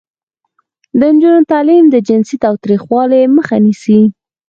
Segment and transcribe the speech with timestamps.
[0.99, 3.99] د نجونو تعلیم د جنسي تاوتریخوالي مخه نیسي.